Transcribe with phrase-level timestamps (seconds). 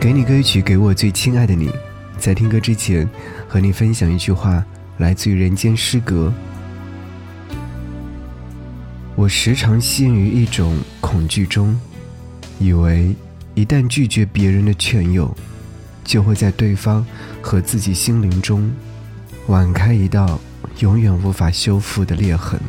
[0.00, 1.68] 给你歌曲，给我最亲爱的你。
[2.18, 3.08] 在听歌之前，
[3.48, 4.64] 和你分享一句话，
[4.98, 6.32] 来自于人间失格。
[9.16, 11.76] 我时常陷于一种恐惧中，
[12.60, 13.12] 以为
[13.54, 15.36] 一旦拒绝别人的劝诱，
[16.04, 17.04] 就会在对方
[17.42, 18.70] 和自己心灵中
[19.48, 20.40] 挽开一道
[20.78, 22.60] 永远无法修复的裂痕。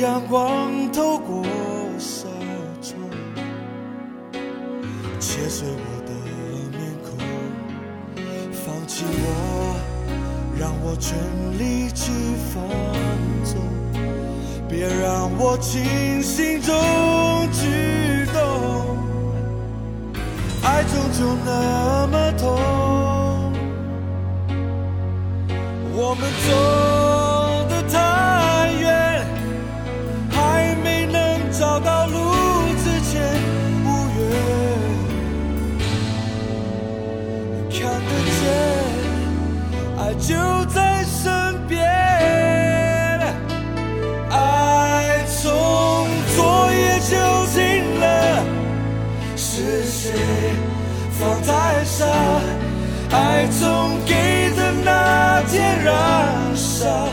[0.00, 1.44] 阳光透过
[1.98, 2.26] 纱
[2.80, 2.98] 窗，
[5.20, 6.12] 切碎我的
[6.70, 7.18] 面孔，
[8.52, 9.76] 放弃我，
[10.58, 11.16] 让我全
[11.58, 12.10] 力去
[12.52, 12.62] 放
[13.44, 13.60] 纵，
[14.68, 16.74] 别让我清醒中
[17.52, 18.96] 剧动。
[20.64, 23.52] 爱终究那么痛，
[25.94, 26.50] 我们走
[40.18, 41.80] 就在身边，
[44.30, 48.44] 爱从昨夜就醒了。
[49.36, 50.12] 是谁
[51.18, 52.06] 放太傻？
[53.10, 57.08] 爱从给的那天燃烧，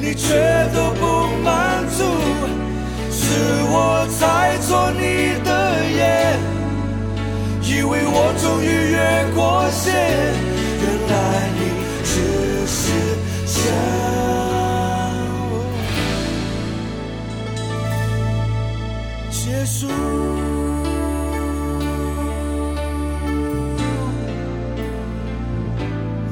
[0.00, 0.34] 你却
[0.74, 2.04] 都不满足，
[3.10, 3.24] 是
[3.68, 5.38] 我猜错你
[19.66, 19.88] 束。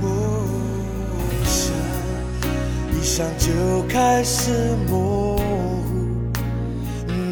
[0.00, 0.06] 我
[1.44, 1.74] 想
[2.92, 5.42] 一想就开始模糊，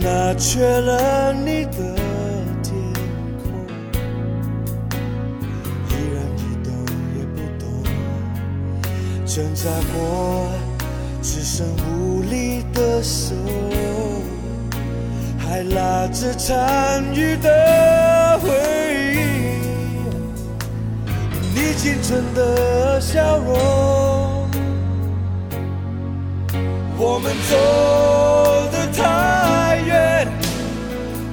[0.02, 1.96] 那缺了你的
[2.62, 2.74] 天
[3.40, 3.52] 空，
[5.88, 6.74] 依然一动
[7.16, 7.64] 也不动，
[9.24, 10.50] 挣扎过
[11.22, 13.34] 只剩无力的手，
[15.52, 18.48] 还拉着残余的回
[19.12, 19.18] 忆。
[21.54, 24.48] 你青春的笑容，
[26.96, 27.54] 我们走
[28.72, 30.26] 得太远，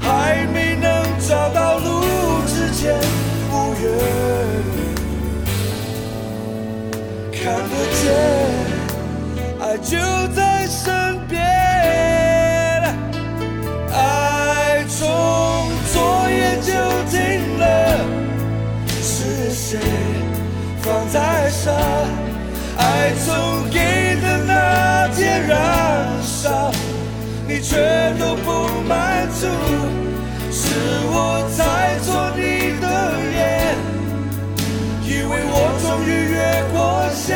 [0.02, 2.02] 还没能找到路
[2.46, 3.00] 之前，
[3.54, 3.88] 无缘
[7.32, 8.04] 看得见，
[9.62, 9.96] 爱就
[10.36, 10.49] 在
[21.68, 25.58] 爱从给的那天燃
[26.24, 26.72] 烧，
[27.48, 27.76] 你却
[28.18, 29.48] 都不满足，
[30.52, 30.70] 是
[31.12, 32.88] 我在做你的
[33.36, 33.76] 眼，
[35.04, 36.38] 以为我终于越
[36.72, 36.78] 过
[37.14, 37.28] 线，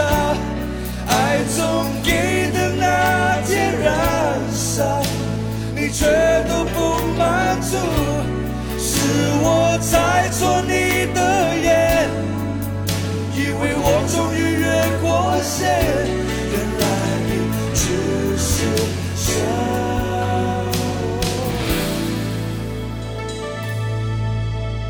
[0.00, 3.88] 爱从给的那天燃
[4.52, 5.02] 烧，
[5.74, 6.06] 你却
[6.48, 6.78] 都不
[7.18, 7.76] 满足，
[8.78, 8.90] 是
[9.42, 11.20] 我猜错你的
[11.56, 12.08] 眼，
[13.34, 14.66] 以为我终于越
[15.00, 15.58] 过线，
[16.52, 16.82] 原来
[17.26, 17.30] 你
[17.74, 17.80] 只
[18.38, 18.46] 是
[19.16, 19.26] 想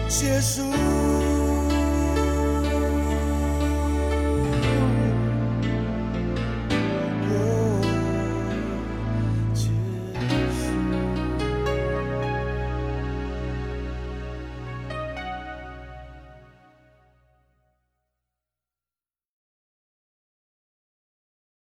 [0.09, 1.08] 结束。